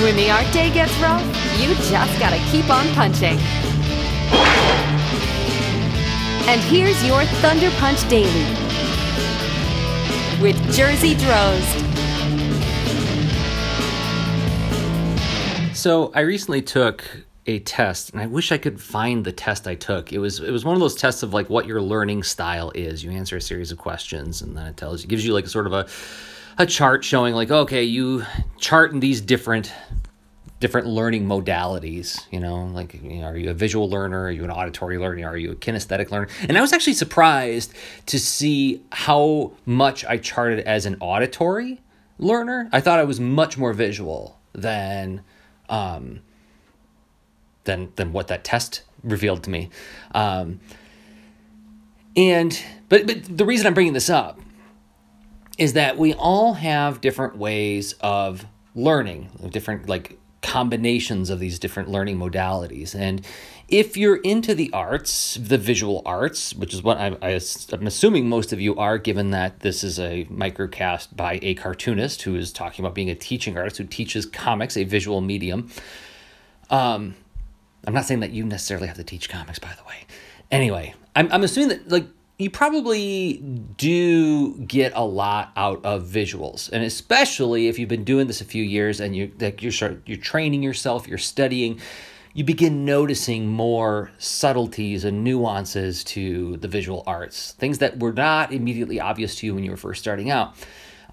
[0.00, 1.22] When the art day gets rough,
[1.60, 3.38] you just gotta keep on punching.
[6.48, 8.44] And here's your Thunder Punch Daily
[10.42, 11.82] with Jerzy Drozd.
[15.76, 17.04] So I recently took
[17.46, 20.12] a test and I wish I could find the test I took.
[20.12, 23.04] It was it was one of those tests of like what your learning style is.
[23.04, 25.48] You answer a series of questions and then it tells you gives you like a
[25.48, 25.86] sort of a
[26.58, 28.24] a chart showing like okay, you
[28.58, 29.72] chart in these different
[30.60, 34.26] different learning modalities you know like you know, are you a visual learner?
[34.26, 35.26] Are you an auditory learner?
[35.26, 36.28] Are you a kinesthetic learner?
[36.48, 37.74] And i was actually surprised
[38.06, 41.80] to see how much i charted as an auditory
[42.18, 42.68] learner.
[42.72, 45.22] I thought i was much more visual than
[45.68, 46.20] um,
[47.64, 49.70] than than what that test revealed to me.
[50.14, 50.60] Um,
[52.16, 54.38] and but but the reason i'm bringing this up
[55.62, 58.44] is that we all have different ways of
[58.74, 62.96] learning different like combinations of these different learning modalities.
[62.96, 63.24] And
[63.68, 67.40] if you're into the arts, the visual arts, which is what I, I,
[67.72, 72.22] am assuming most of you are, given that this is a microcast by a cartoonist
[72.22, 75.70] who is talking about being a teaching artist who teaches comics, a visual medium.
[76.70, 77.14] Um,
[77.86, 80.06] I'm not saying that you necessarily have to teach comics, by the way.
[80.50, 82.06] Anyway, I'm, I'm assuming that like
[82.38, 83.34] you probably
[83.76, 88.44] do get a lot out of visuals and especially if you've been doing this a
[88.44, 91.78] few years and you like you're start, you're training yourself you're studying
[92.34, 98.52] you begin noticing more subtleties and nuances to the visual arts things that were not
[98.52, 100.54] immediately obvious to you when you were first starting out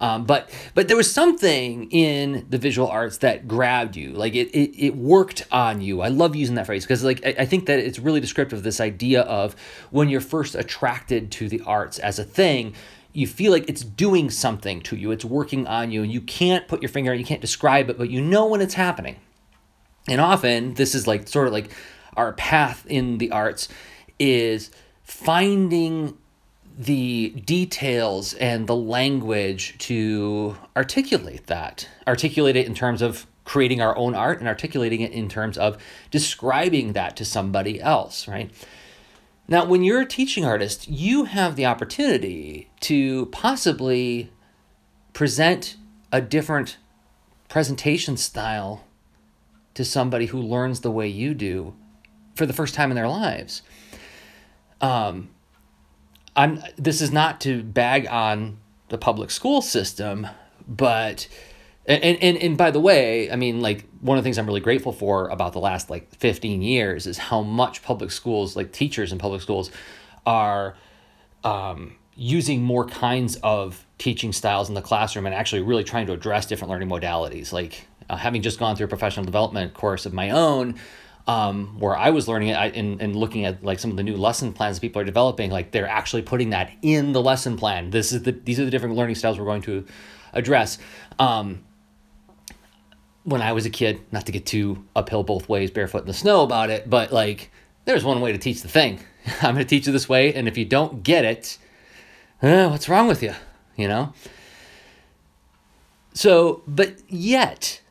[0.01, 4.49] um, but but there was something in the visual arts that grabbed you, like it
[4.51, 6.01] it, it worked on you.
[6.01, 8.63] I love using that phrase because like I, I think that it's really descriptive of
[8.63, 9.55] this idea of
[9.91, 12.73] when you're first attracted to the arts as a thing,
[13.11, 16.67] you feel like it's doing something to you, it's working on you, and you can't
[16.67, 19.17] put your finger, you can't describe it, but you know when it's happening.
[20.07, 21.71] And often this is like sort of like
[22.15, 23.67] our path in the arts
[24.17, 24.71] is
[25.03, 26.17] finding
[26.79, 33.97] the details and the language to articulate that, articulate it in terms of creating our
[33.97, 35.77] own art and articulating it in terms of
[36.09, 38.49] describing that to somebody else, right?
[39.45, 44.31] Now, when you're a teaching artist, you have the opportunity to possibly
[45.11, 45.75] present
[46.13, 46.77] a different
[47.49, 48.85] presentation style
[49.73, 51.73] to somebody who learns the way you do
[52.35, 53.63] for the first time in their lives.
[54.79, 55.29] Um,
[56.35, 58.57] I'm this is not to bag on
[58.89, 60.27] the public school system,
[60.67, 61.27] but
[61.85, 64.59] and, and and by the way, I mean like one of the things I'm really
[64.59, 69.11] grateful for about the last like 15 years is how much public schools, like teachers
[69.11, 69.71] in public schools,
[70.25, 70.75] are
[71.43, 76.13] um, using more kinds of teaching styles in the classroom and actually really trying to
[76.13, 77.51] address different learning modalities.
[77.51, 80.75] Like uh, having just gone through a professional development course of my own,
[81.29, 84.01] um, where I was learning it I, and, and looking at like some of the
[84.01, 87.91] new lesson plans people are developing, like they're actually putting that in the lesson plan.
[87.91, 89.85] This is the these are the different learning styles we're going to
[90.33, 90.79] address.
[91.19, 91.63] Um,
[93.25, 96.15] when I was a kid, not to get too uphill both ways, barefoot in the
[96.15, 97.51] snow about it, but like
[97.85, 98.99] there's one way to teach the thing.
[99.43, 101.59] I'm going to teach you this way, and if you don't get it,
[102.41, 103.35] eh, what's wrong with you?
[103.75, 104.13] You know.
[106.15, 107.81] So, but yet,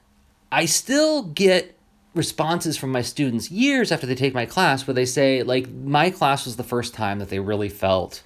[0.51, 1.78] I still get
[2.15, 6.11] responses from my students years after they take my class where they say like my
[6.11, 8.23] class was the first time that they really felt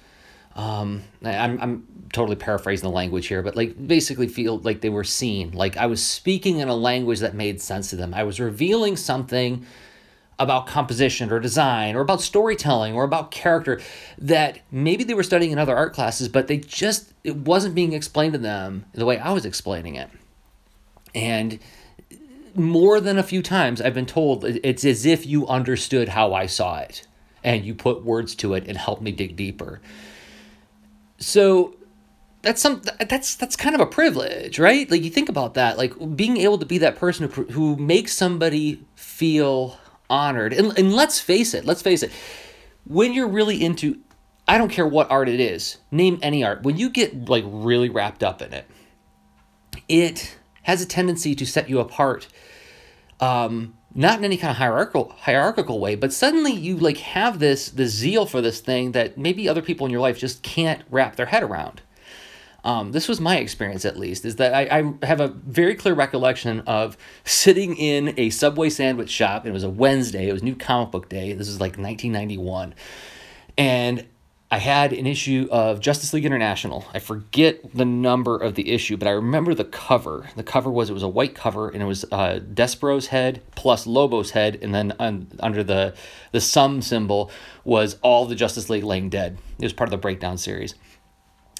[0.55, 5.03] um, I'm, I'm totally paraphrasing the language here but like basically feel like they were
[5.03, 5.51] seen.
[5.51, 8.13] Like i was speaking in a language that made sense to them.
[8.13, 9.65] I was revealing something
[10.39, 13.79] about composition or design or about storytelling or about character
[14.17, 17.93] that maybe they were studying in other art classes but they just it wasn't being
[17.93, 20.09] explained to them the way i was explaining it.
[21.13, 21.59] And
[22.55, 26.45] more than a few times I've been told it's as if you understood how I
[26.45, 27.07] saw it
[27.43, 29.81] and you put words to it and helped me dig deeper.
[31.17, 31.75] So
[32.41, 34.89] that's some that's that's kind of a privilege, right?
[34.89, 38.13] Like you think about that, like being able to be that person who, who makes
[38.13, 39.79] somebody feel
[40.09, 40.53] honored.
[40.53, 42.11] And and let's face it, let's face it.
[42.85, 43.99] When you're really into
[44.47, 46.63] I don't care what art it is, name any art.
[46.63, 48.65] When you get like really wrapped up in it,
[49.87, 52.27] it has a tendency to set you apart
[53.19, 57.69] um, not in any kind of hierarchical hierarchical way, but suddenly you like have this
[57.69, 61.15] this zeal for this thing that maybe other people in your life just can't wrap
[61.15, 61.81] their head around.
[62.65, 65.93] Um, this was my experience at least, is that I, I have a very clear
[65.93, 69.45] recollection of sitting in a Subway sandwich shop.
[69.45, 70.29] It was a Wednesday.
[70.29, 71.33] It was New Comic Book Day.
[71.33, 72.73] This is like 1991,
[73.57, 74.05] and
[74.53, 76.85] I had an issue of Justice League International.
[76.93, 80.29] I forget the number of the issue, but I remember the cover.
[80.35, 83.87] The cover was it was a white cover, and it was uh, Despero's head plus
[83.87, 85.95] Lobo's head, and then un, under the
[86.33, 87.31] the sum symbol
[87.63, 89.39] was all the Justice League laying dead.
[89.57, 90.75] It was part of the breakdown series.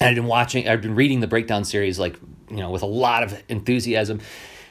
[0.00, 2.16] And I'd been watching, I'd been reading the breakdown series like
[2.48, 4.20] you know with a lot of enthusiasm.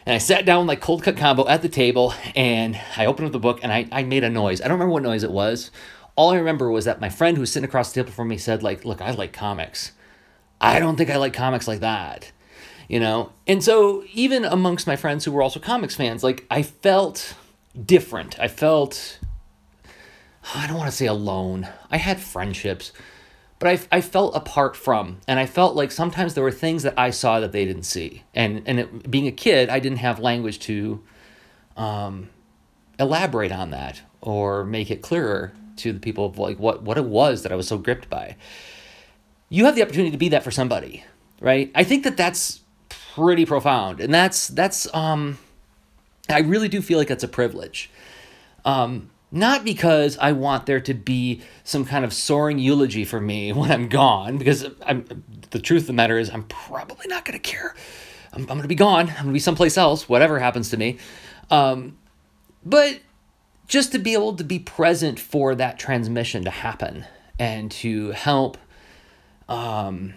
[0.05, 3.33] And I sat down like cold cut combo at the table, and I opened up
[3.33, 4.61] the book, and I, I made a noise.
[4.61, 5.71] I don't remember what noise it was
[6.15, 8.37] all I remember was that my friend who was sitting across the table from me
[8.37, 9.93] said, like, look, I like comics.
[10.61, 12.31] I don't think I like comics like that.
[12.87, 13.31] You know?
[13.47, 17.35] And so even amongst my friends who were also comics fans, like I felt
[17.85, 18.39] different.
[18.39, 19.19] I felt
[20.53, 21.67] I don't want to say alone.
[21.89, 22.91] I had friendships,
[23.59, 26.93] but I, I felt apart from, and I felt like sometimes there were things that
[26.97, 28.23] I saw that they didn't see.
[28.35, 31.01] And and it, being a kid, I didn't have language to
[31.77, 32.29] um,
[32.99, 37.05] elaborate on that or make it clearer to the people of like what what it
[37.05, 38.35] was that I was so gripped by.
[39.49, 41.03] You have the opportunity to be that for somebody,
[41.39, 41.71] right?
[41.75, 42.61] I think that that's
[43.15, 45.37] pretty profound, and that's that's um,
[46.29, 47.89] I really do feel like that's a privilege.
[48.65, 53.51] Um, not because I want there to be some kind of soaring eulogy for me
[53.53, 57.39] when I'm gone, because I'm the truth of the matter is I'm probably not to
[57.39, 57.75] care.
[58.31, 59.13] I'm, I'm to be gone.
[59.17, 60.97] I'm to be someplace else, whatever happens to me.
[61.49, 61.97] Um,
[62.65, 62.99] but
[63.73, 67.03] just to be able to be present for that transmission to happen
[67.39, 68.55] and to help
[69.49, 70.13] um,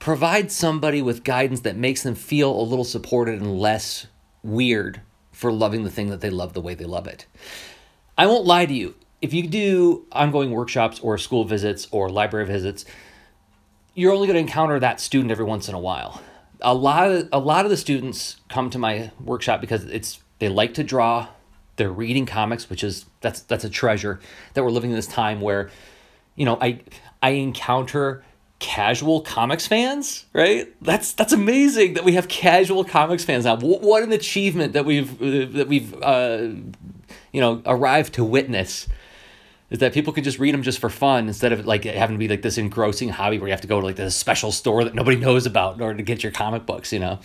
[0.00, 4.08] provide somebody with guidance that makes them feel a little supported and less
[4.42, 5.00] weird
[5.30, 7.24] for loving the thing that they love the way they love it.
[8.16, 8.96] I won't lie to you.
[9.22, 12.84] If you do ongoing workshops or school visits or library visits,
[13.94, 16.20] you're only going to encounter that student every once in a while.
[16.62, 20.48] A lot of a lot of the students come to my workshop because it's they
[20.48, 21.28] like to draw,
[21.78, 24.20] they're reading comics, which is that's that's a treasure
[24.52, 25.70] that we're living in this time where,
[26.36, 26.80] you know, I
[27.22, 28.24] I encounter
[28.58, 30.68] casual comics fans, right?
[30.82, 33.56] That's that's amazing that we have casual comics fans now.
[33.56, 35.18] What an achievement that we've
[35.54, 36.48] that we've uh,
[37.32, 38.88] you know arrived to witness
[39.70, 42.18] is that people can just read them just for fun instead of like having to
[42.18, 44.84] be like this engrossing hobby where you have to go to like this special store
[44.84, 47.18] that nobody knows about in order to get your comic books, you know.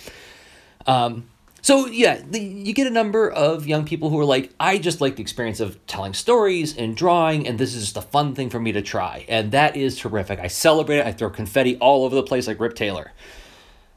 [0.86, 1.26] Um,
[1.64, 5.00] so yeah, the, you get a number of young people who are like, I just
[5.00, 8.50] like the experience of telling stories and drawing, and this is just a fun thing
[8.50, 10.40] for me to try, and that is terrific.
[10.40, 11.06] I celebrate it.
[11.06, 13.14] I throw confetti all over the place like Rip Taylor,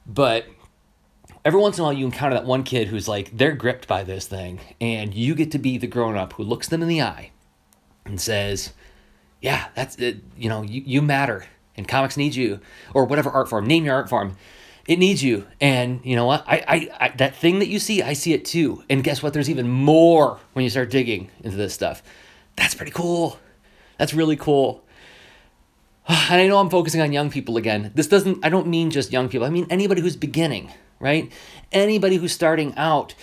[0.07, 0.47] but
[1.45, 4.05] every once in a while you encounter that one kid who's like they're gripped by
[4.05, 7.03] this thing, and you get to be the grown up who looks them in the
[7.03, 7.33] eye
[8.05, 8.75] and says,
[9.43, 10.19] "Yeah, that's it.
[10.39, 11.47] You know, you you matter,
[11.77, 12.61] and comics need you,
[12.95, 13.67] or whatever art form.
[13.67, 14.37] Name your art form."
[14.89, 15.47] It needs you.
[15.61, 16.45] And you know what?
[16.47, 18.85] I, I, I that thing that you see i see it too.
[18.89, 19.33] And guess what?
[19.33, 22.03] There's even more when you start digging into this stuff.
[22.57, 23.39] That's pretty cool.
[23.99, 24.85] That's really cool.
[26.09, 27.93] And i know i'm focusing on young people again.
[27.95, 29.47] This doesn't i don't mean just young people.
[29.47, 31.31] I mean anybody who's beginning right?
[31.73, 33.15] Anybody who's starting out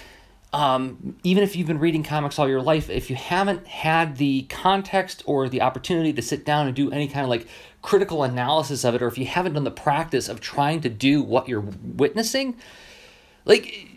[0.53, 4.43] um, even if you've been reading comics all your life, if you haven't had the
[4.43, 7.47] context or the opportunity to sit down and do any kind of like
[7.81, 11.23] critical analysis of it, or if you haven't done the practice of trying to do
[11.23, 12.55] what you're witnessing,
[13.45, 13.89] like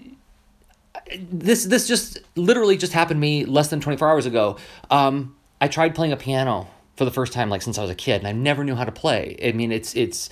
[1.31, 4.57] this this just literally just happened to me less than 24 hours ago.
[4.91, 7.95] Um, I tried playing a piano for the first time like since I was a
[7.95, 9.37] kid, and I never knew how to play.
[9.45, 10.31] I mean, it's it's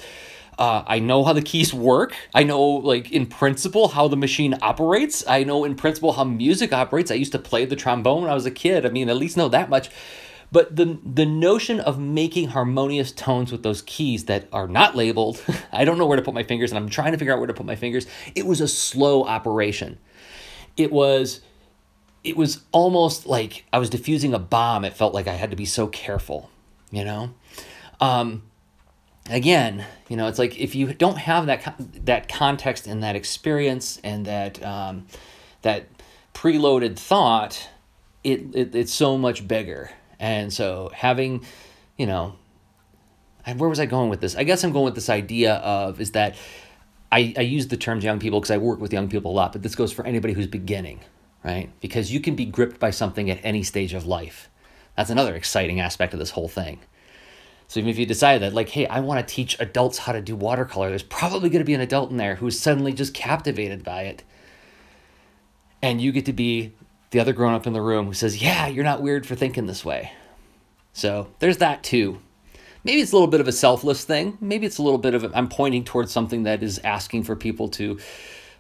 [0.59, 2.15] uh, I know how the keys work.
[2.35, 5.25] I know, like, in principle, how the machine operates.
[5.27, 7.11] I know, in principle, how music operates.
[7.11, 8.87] I used to play the trombone when I was a kid.
[8.87, 9.91] I mean, at least know that much.
[10.53, 15.43] But the the notion of making harmonious tones with those keys that are not labeled,
[15.73, 17.49] I don't know where to put my fingers, and I'm trying to figure out where
[17.49, 18.07] to put my fingers.
[18.37, 19.99] It was a slow operation.
[20.77, 21.41] It was
[22.25, 24.85] it was almost like I was diffusing a bomb.
[24.85, 26.51] It felt like I had to be so careful,
[26.91, 27.35] you know?
[28.01, 28.43] Um,
[29.31, 34.01] again, you know, it's like if you don't have that that context and that experience
[34.05, 35.07] and that um,
[35.63, 35.87] that
[36.35, 37.69] preloaded thought,
[38.23, 39.91] it, it it's so much bigger.
[40.19, 41.45] And so having,
[41.97, 42.37] you know,
[43.57, 44.37] where was I going with this?
[44.37, 46.37] I guess I'm going with this idea of is that
[47.13, 49.53] I, I use the terms young people because I work with young people a lot,
[49.53, 51.01] but this goes for anybody who's beginning,
[51.45, 51.71] right?
[51.81, 54.49] Because you can be gripped by something at any stage of life.
[54.97, 56.81] That's another exciting aspect of this whole thing.
[57.69, 60.21] So even if you decide that, like, hey, I want to teach adults how to
[60.21, 63.83] do watercolor, there's probably going to be an adult in there who's suddenly just captivated
[63.83, 64.23] by it.
[65.83, 66.73] And you get to be
[67.11, 69.67] the other grown up in the room who says, Yeah, you're not weird for thinking
[69.67, 70.13] this way.
[70.93, 72.21] So there's that too.
[72.85, 74.37] Maybe it's a little bit of a selfless thing.
[74.41, 77.35] Maybe it's a little bit of i am pointing towards something that is asking for
[77.35, 77.99] people to,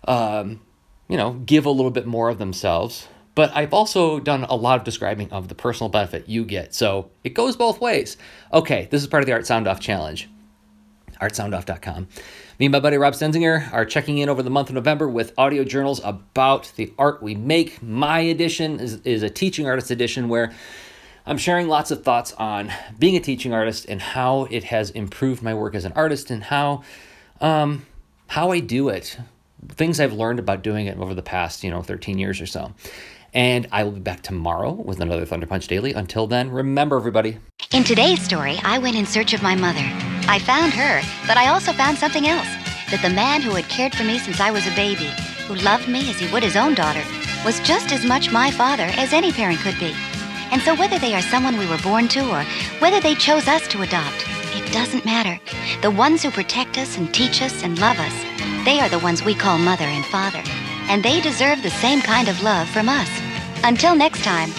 [0.08, 0.60] um,
[1.08, 3.06] you know, give a little bit more of themselves.
[3.34, 6.74] But I've also done a lot of describing of the personal benefit you get.
[6.74, 8.16] So it goes both ways.
[8.52, 10.28] Okay, this is part of the Art Sound Off Challenge.
[11.20, 12.08] ArtSoundoff.com.
[12.58, 15.32] Me and my buddy Rob Stenzinger are checking in over the month of November with
[15.36, 17.82] audio journals about the art we make.
[17.82, 20.52] My edition is, is a teaching artist edition where
[21.26, 25.42] I'm sharing lots of thoughts on being a teaching artist and how it has improved
[25.42, 26.82] my work as an artist and how
[27.40, 27.86] um,
[28.28, 29.18] how I do it,
[29.68, 32.72] things I've learned about doing it over the past you know 13 years or so.
[33.34, 35.92] And I will be back tomorrow with another Thunder Punch Daily.
[35.92, 37.38] Until then, remember everybody.
[37.72, 39.82] In today's story, I went in search of my mother.
[40.28, 42.46] I found her, but I also found something else
[42.90, 45.10] that the man who had cared for me since I was a baby,
[45.48, 47.02] who loved me as he would his own daughter,
[47.44, 49.94] was just as much my father as any parent could be.
[50.52, 52.44] And so, whether they are someone we were born to or
[52.78, 54.24] whether they chose us to adopt,
[54.54, 55.40] it doesn't matter.
[55.82, 58.14] The ones who protect us and teach us and love us,
[58.64, 60.42] they are the ones we call mother and father.
[60.88, 63.08] And they deserve the same kind of love from us.
[63.66, 64.50] Until next time,